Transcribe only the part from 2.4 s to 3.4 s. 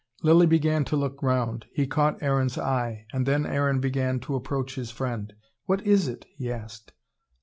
eye. And